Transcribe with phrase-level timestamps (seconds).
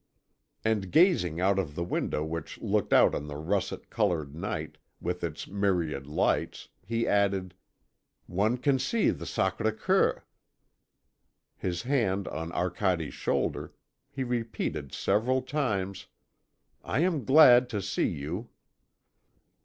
[0.65, 5.23] And gazing out of the window which looked out on the russet coloured night, with
[5.23, 7.53] its myriad lights, he added,
[8.25, 10.25] "One can see the Sacré Coeur."
[11.55, 13.75] His hand on Arcade's shoulder,
[14.09, 16.07] he repeated several times,
[16.83, 18.49] "I am glad to see you."